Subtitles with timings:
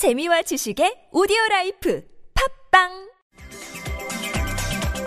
[0.00, 2.02] 재미와 지식의 오디오 라이프
[2.70, 3.10] 팟빵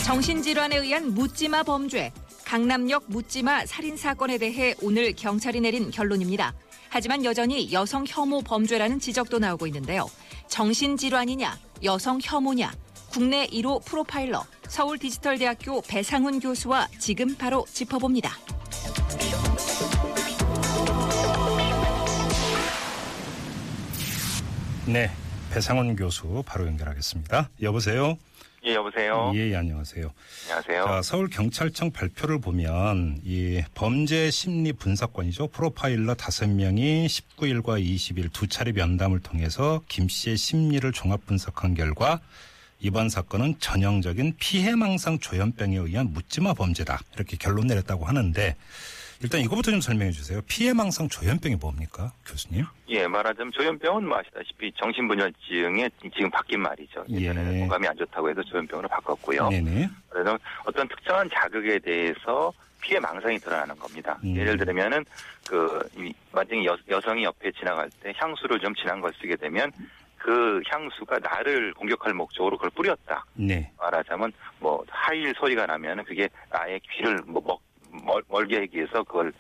[0.06, 2.14] 정신질환에 의한 묻지마 범죄,
[2.46, 6.54] 강남역 묻지마 살인 사건에 대해 오늘 경찰이 내린 결론입니다.
[6.90, 10.06] 하지만 여전히 여성 혐오 범죄라는 지적도 나오고 있는데요.
[10.48, 12.72] 정신질환이냐, 여성 혐오냐,
[13.12, 18.38] 국내 1호 프로파일러 서울 디지털대학교 배상훈 교수와 지금 바로 짚어봅니다.
[24.86, 25.10] 네,
[25.52, 27.50] 배상원 교수 바로 연결하겠습니다.
[27.62, 28.18] 여보세요.
[28.66, 29.32] 예, 여보세요.
[29.36, 30.12] 예, 예, 안녕하세요.
[30.44, 30.86] 안녕하세요.
[30.86, 35.48] 자, 서울 경찰청 발표를 보면 이 범죄 심리 분석관이죠.
[35.48, 42.20] 프로파일러 다섯 명이 19일과 20일 두 차례 면담을 통해서 김 씨의 심리를 종합 분석한 결과
[42.80, 47.00] 이번 사건은 전형적인 피해망상 조현병에 의한 묻지마 범죄다.
[47.16, 48.56] 이렇게 결론 내렸다고 하는데
[49.24, 50.42] 일단 이거부터 좀 설명해 주세요.
[50.48, 52.66] 피해망상 조현병이 뭡니까, 교수님?
[52.90, 57.06] 예, 말하자면 조현병은 뭐 아시다시피 정신분열증에 지금 바뀐 말이죠.
[57.10, 57.16] 예.
[57.16, 59.48] 예전에는 공감이 안 좋다고 해서 조현병으로 바꿨고요.
[59.48, 59.90] 네네.
[60.10, 62.52] 그래서 어떤 특정한 자극에 대해서
[62.82, 64.20] 피해 망상이 드러나는 겁니다.
[64.26, 64.36] 음.
[64.36, 65.06] 예를 들면은
[65.48, 69.72] 그 이, 만약에 여, 여성이 옆에 지나갈 때 향수를 좀 진한 걸 쓰게 되면
[70.18, 73.26] 그 향수가 나를 공격할 목적으로 그걸 뿌렸다.
[73.36, 73.72] 네.
[73.78, 77.62] 말하자면 뭐 하일 소리가 나면은 그게 나의 귀를 뭐 먹,
[78.04, 79.34] 멀, 멀게 하기 위해서 그걸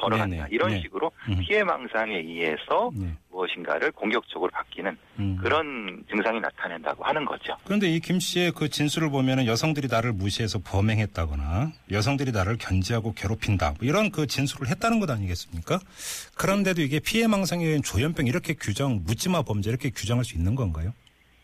[0.00, 0.36] 걸어간다.
[0.36, 0.48] 네네.
[0.52, 0.80] 이런 네.
[0.80, 1.38] 식으로 음.
[1.40, 3.08] 피해 망상에 의해서 네.
[3.32, 5.36] 무엇인가를 공격적으로 바뀌는 음.
[5.42, 7.56] 그런 증상이 나타낸다고 하는 거죠.
[7.64, 13.70] 그런데 이 김 씨의 그 진술을 보면은 여성들이 나를 무시해서 범행했다거나 여성들이 나를 견제하고 괴롭힌다
[13.70, 15.80] 뭐 이런 그 진술을 했다는 것 아니겠습니까?
[16.36, 20.92] 그런데도 이게 피해망상에 의한 조현병 이렇게 규정 묻지마 범죄 이렇게 규정할 수 있는 건가요?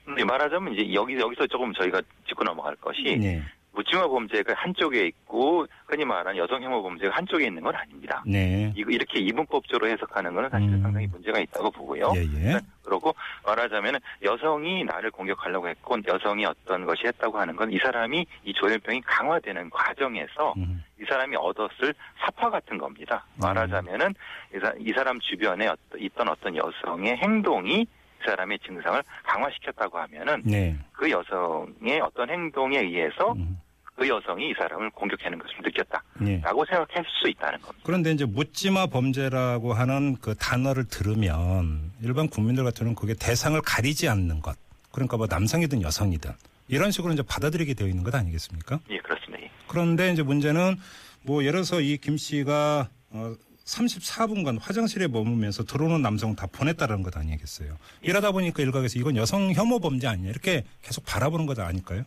[0.05, 3.43] 근데 말하자면 이제 여기 여기서 조금 저희가 짚고 넘어갈 것이 네,
[3.75, 8.23] 묻지마 범죄가 한쪽에 있고 흔히 말하는 여성 혐오 범죄가 한쪽에 있는 건 아닙니다.
[8.27, 10.75] 네, 이거 이렇게 이분법적으로 해석하는 것은 사실 음.
[10.75, 12.13] 은 상당히 문제가 있다고 보고요.
[12.17, 12.61] 예, 예.
[12.83, 13.15] 그러고
[13.45, 19.01] 말하자면 여성이 나를 공격하려고 했고 여성이 어떤 것이 했다고 하는 건 이 사람이 이 조현병이
[19.01, 23.27] 강화되는 과정에서 음, 이 사람이 얻었을 사파 같은 겁니다.
[23.35, 23.41] 음.
[23.41, 24.15] 말하자면은
[24.55, 25.69] 이, 사, 사람 주변에
[25.99, 27.87] 있던 어떤 여성의 행동이 이
[28.25, 33.59] 사람의 증상을 강화시켰다고 하면은 네, 그 여성의 어떤 행동에 의해서 음,
[33.97, 36.41] 그 여성이 이 사람을 공격하는 것을 느꼈다라고 네.
[36.43, 37.81] 생각할 수 있다는 겁니다.
[37.85, 44.41] 그런데 이제 묻지마 범죄라고 하는 그 단어를 들으면 일반 국민들 같으면 그게 대상을 가리지 않는
[44.41, 44.57] 것.
[44.91, 46.33] 그러니까 뭐 남성이든 여성이든
[46.69, 48.81] 이런 식으로 이제 받아들이게 되어 있는 것 아니겠습니까?
[48.91, 49.45] 예, 그렇습니다.
[49.45, 49.51] 예.
[49.69, 50.77] 그런데 이제 문제는
[51.23, 53.35] 뭐 예를 들어서 이 김 씨가 어
[53.65, 57.77] 34분간 화장실에 머물면서 들어오는 남성 다 보냈다는 것 아니겠어요?
[58.03, 62.03] 이러다 보니까 일각에서 이건 여성 혐오 범죄 아니냐 이렇게 계속 바라보는 것 아닐까요?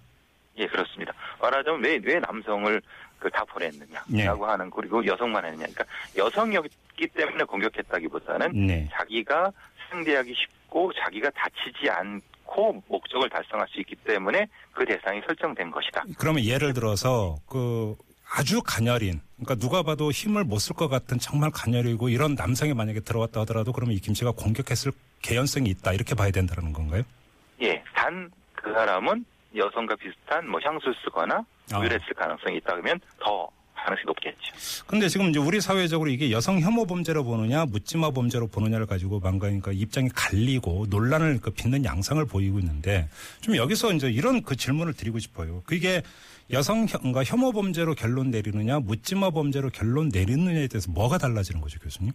[0.60, 1.07] 예, 그렇습니다.
[1.42, 2.82] 말하자면 왜, 왜 남성을
[3.20, 4.06] 그 다 보냈느냐라고
[4.46, 4.52] 네.
[4.52, 5.66] 하는 그리고 여성만 했느냐.
[5.74, 8.88] 그러니까 여성이었기 때문에 공격했다기보다는 네.
[8.94, 9.52] 자기가
[9.90, 16.04] 상대하기 쉽고 자기가 다치지 않고 목적을 달성할 수 있기 때문에 그 대상이 설정된 것이다.
[16.20, 17.96] 그러면 예를 들어서 그
[18.38, 23.00] 아주 가녀린 그러니까 누가 봐도 힘을 못 쓸 것 같은 정말 가녀리고 이런 남성이 만약에
[23.00, 24.92] 들어왔다 하더라도 그러면 이 김 씨가 공격했을
[25.24, 27.02] 개연성이 있다 이렇게 봐야 된다는 건가요?
[27.62, 31.36] 예, 단 그 사람은 여성과 비슷한 뭐 향수 쓰거나
[31.72, 31.78] 아.
[31.78, 34.84] 의뢰했을 가능성이 있다 그러면 더 가능성이 높겠죠.
[34.88, 39.72] 근데 지금 이제 우리 사회적으로 이게 여성 혐오 범죄로 보느냐 묻지마 범죄로 보느냐를 가지고 망가니까
[39.72, 43.08] 입장이 갈리고 논란을 그 빚는 양상을 보이고 있는데
[43.42, 45.62] 좀 여기서 이제 이런 그 질문을 드리고 싶어요.
[45.66, 46.02] 그게
[46.52, 51.80] 여성 혐- 그러니까 혐오 범죄로 결론 내리느냐 묻지마 범죄로 결론 내리느냐에 대해서 뭐가 달라지는 거죠,
[51.80, 52.12] 교수님?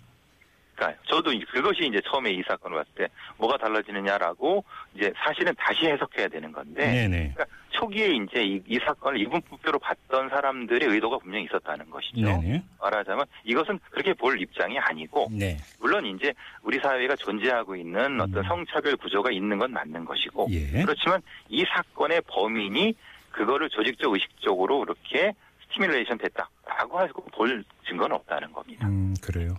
[0.83, 5.87] 그러니까 저도 이- 그것이 이제 처음에 이 사건을 봤을 때 뭐가 달라지느냐라고 이제 사실은 다시
[5.87, 7.33] 해석해야 되는 건데 네네.
[7.35, 12.21] 그러니까 초기에 이제 이, 이 사건을 이분법표로 봤던 사람들의 의도가 분명히 있었다는 것이죠.
[12.23, 12.63] 네네.
[12.81, 15.57] 말하자면 이것은 그렇게 볼 입장이 아니고 네.
[15.81, 16.33] 물론 이제
[16.63, 20.53] 우리 사회가 존재하고 있는 어떤 성차별 구조가 있는 건 맞는 것이고 음.
[20.53, 20.83] 예.
[20.83, 22.95] 그렇지만 이 사건의 범인이
[23.31, 25.33] 그거를 조직적 의식적으로 그렇게
[25.73, 28.87] stimulation 됐다라고 하고 볼 증거는 없다는 겁니다.
[28.87, 29.57] 음, 그래요.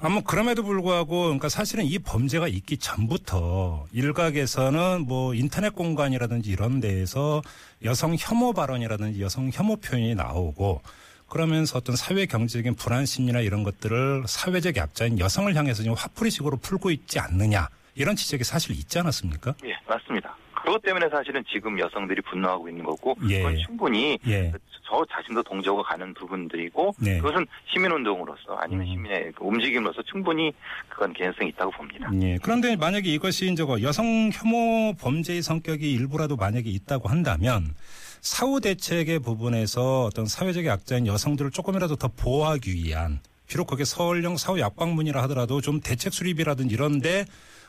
[0.00, 7.42] 아무 그럼에도 불구하고 그러니까 사실은 이 범죄가 있기 전부터 일각에서는 뭐 인터넷 공간이라든지 이런 데에서
[7.84, 10.80] 여성 혐오 발언이라든지 여성 혐오 표현이 나오고
[11.28, 16.90] 그러면서 어떤 사회 경제적인 불안 심리나 이런 것들을 사회적 약자인 여성을 향해서 지금 화풀이식으로 풀고
[16.90, 19.54] 있지 않느냐 이런 지적이 사실 있지 않았습니까?
[19.64, 20.36] 예, 맞습니다.
[20.66, 23.38] 그것 때문에 사실은 지금 여성들이 분노하고 있는 거고 예.
[23.38, 24.52] 그건 충분히 예.
[24.84, 27.18] 저 자신도 동조가 가는 부분들이고 네.
[27.18, 28.92] 그것은 시민운동으로서 아니면 음.
[28.92, 30.52] 시민의 그 움직임으로서 충분히
[30.88, 32.10] 그건 개연성이 있다고 봅니다.
[32.20, 32.36] 예.
[32.42, 37.72] 그런데 만약에 이것이 그 여성 혐오 범죄의 성격이 일부라도 만약에 있다고 한다면
[38.20, 44.60] 사후 대책의 부분에서 어떤 사회적 약자인 여성들을 조금이라도 더 보호하기 위한 비록 그게 서울형 사후
[44.60, 47.24] 약방문이라 하더라도 좀 대책 수립이라든지 이런데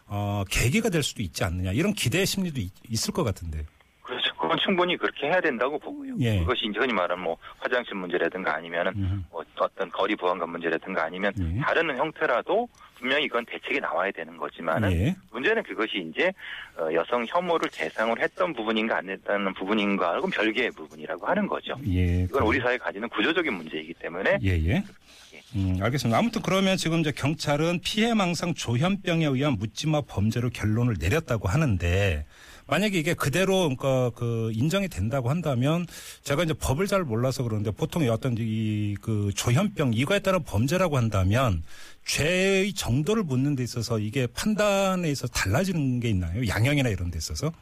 [0.07, 3.65] 어, 계기가 될 수도 있지 않느냐 이런 기대 심리도 있, 있을 것 같은데.
[4.01, 4.33] 그렇죠.
[4.38, 6.15] 그건 충분히 그렇게 해야 된다고 보고요.
[6.19, 6.39] 예.
[6.39, 9.25] 그것이 이제 흔히 말하는 뭐 화장실 문제라든가 아니면은 음.
[9.29, 11.59] 뭐 어떤 거리 보안관 문제라든가 아니면 예.
[11.59, 15.15] 다른 형태라도 분명히 이건 대책이 나와야 되는 거지만은 예.
[15.31, 16.31] 문제는 그것이 이제
[16.77, 21.75] 어, 여성 혐오를 대상으로 했던 부분인가 안 했다는 부분인가 하고는 별개의 부분이라고 하는 거죠.
[21.85, 22.24] 예.
[22.24, 24.83] 이건 우리 사회가 가지는 구조적인 문제이기 때문에 예, 예.
[25.56, 26.18] 음, 알겠습니다.
[26.18, 32.26] 아무튼 그러면 지금 이제 경찰은 피해망상 조현병에 의한 묻지마 범죄로 결론을 내렸다고 하는데
[32.68, 35.88] 만약에 이게 그대로 그러니까 그 인정이 된다고 한다면
[36.24, 41.64] 제가 이제 법을 잘 몰라서 그러는데 보통 어떤 이 그 조현병 이거에 따른 범죄라고 한다면
[42.06, 46.46] 죄의 정도를 묻는 데 있어서 이게 판단에 있어서 달라지는 게 있나요?
[46.46, 47.54] 양형이나 이런 데 있어서?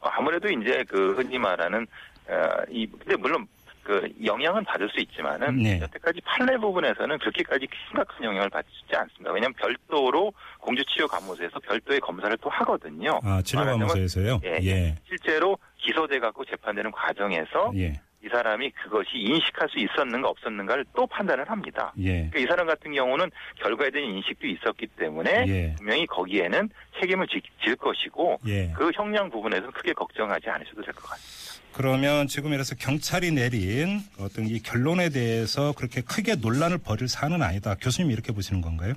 [0.00, 1.86] 아무래도 이제 그 흔히 말하는
[2.28, 2.34] 어,
[2.70, 3.46] 이 근데 물론
[3.86, 5.80] 그 영향은 받을 수 있지만은 네.
[5.80, 9.30] 여태까지 판례 부분에서는 그렇게까지 심각한 영향을 받지 않습니다.
[9.30, 13.20] 왜냐하면 별도로 공주치유감호소에서 별도의 검사를 또 하거든요.
[13.22, 14.40] 아, 치료감호소에서요?
[14.44, 14.96] 예, 예.
[15.06, 18.00] 실제로 기소돼 갖고 재판되는 과정에서 예.
[18.26, 21.92] 이 사람이 그것이 인식할 수 있었는가 없었는가를 또 판단을 합니다.
[21.98, 22.28] 예.
[22.30, 23.30] 그러니까 이 사람 같은 경우는
[23.62, 25.74] 결과에 대한 인식도 있었기 때문에 예.
[25.76, 26.68] 분명히 거기에는
[27.00, 28.72] 책임을 지, 질 것이고 예.
[28.76, 31.46] 그 형량 부분에서는 크게 걱정하지 않으셔도 될 것 같습니다.
[31.72, 37.74] 그러면 지금 이래서 경찰이 내린 어떤 이 결론에 대해서 그렇게 크게 논란을 벌일 사안은 아니다.
[37.80, 38.94] 교수님 이렇게 보시는 건가요?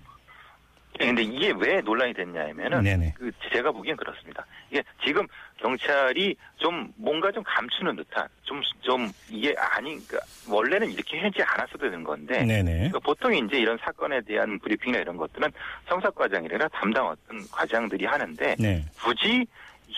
[1.08, 2.84] 근데 이게 왜 논란이 됐냐면은.
[3.18, 4.46] 그 제가 보기엔 그렇습니다.
[4.70, 5.26] 이게 지금
[5.58, 10.20] 경찰이 좀 뭔가 좀 감추는 듯한 좀좀 이게 아니 그러니까
[10.50, 12.44] 원래는 이렇게 하지 않았어도 되는 건데.
[12.76, 15.50] 그러니까 보통 이제 이런 사건에 대한 브리핑이나 이런 것들은
[15.88, 18.86] 성사과장이나 담당 어떤 과장들이 하는데 네.
[19.02, 19.46] 굳이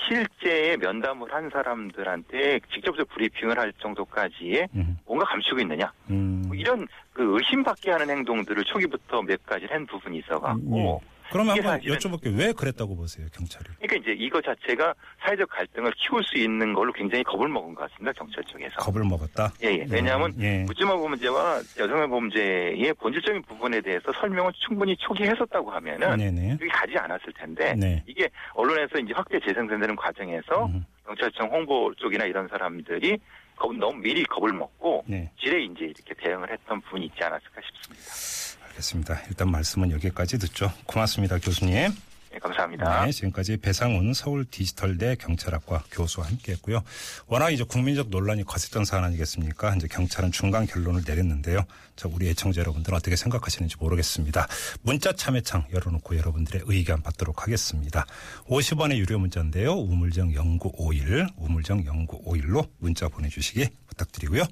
[0.07, 4.97] 실제의 면담을 한 사람들한테 직접적 브리핑을 할 정도까지의 음.
[5.05, 6.43] 뭔가 감추고 있느냐 음.
[6.47, 11.11] 뭐 이런 그 의심받게 하는 행동들을 초기부터 몇 가지 한 부분이 있어갖고 예.
[11.31, 12.37] 그러면 한번 사실은- 여쭤볼게요.
[12.37, 13.65] 왜 그랬다고 보세요, 경찰이?
[13.79, 18.11] 그러니까 이제 이거 자체가 사회적 갈등을 키울 수 있는 걸로 굉장히 겁을 먹은 것 같습니다
[18.13, 19.51] 경찰 쪽에서 겁을 먹었다.
[19.63, 19.85] 예, 예.
[19.89, 20.63] 왜냐하면 예.
[20.63, 26.51] 묻지마 범죄와 여성의 범죄의 본질적인 부분에 대해서 설명을 충분히 초기 했었다고 하면은 네네.
[26.51, 28.03] 여기 가지 않았을 텐데 네.
[28.05, 30.85] 이게 언론에서 이제 확대 재생산되는 과정에서 음.
[31.05, 33.17] 경찰청 홍보 쪽이나 이런 사람들이
[33.55, 35.31] 겁, 너무 미리 겁을 먹고 네.
[35.39, 38.50] 지레 이제 이렇게 대응을 했던 부분이 있지 않았을까 싶습니다.
[38.71, 39.21] 알겠습니다.
[39.29, 40.71] 일단 말씀은 여기까지 듣죠.
[40.85, 41.93] 고맙습니다, 교수님.
[42.33, 43.05] 예, 감사합니다.
[43.05, 46.81] 네, 지금까지 배상훈 서울 디지털대 경찰학과 교수와 함께했고요.
[47.27, 49.75] 워낙 이제 국민적 논란이 거셌던 사안 아니겠습니까?
[49.75, 51.65] 이제 경찰은 중간 결론을 내렸는데요.
[51.97, 54.47] 자, 우리 애청자 여러분들은 어떻게 생각하시는지 모르겠습니다.
[54.81, 58.05] 문자 참여창 열어놓고 여러분들의 의견 받도록 하겠습니다.
[58.47, 59.73] 50원의 유료 문자인데요.
[59.73, 64.45] 우물정 0951, 우물정 0951로 문자 보내주시기 부탁드리고요.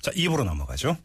[0.00, 0.96] 자, 입으로 넘어가죠.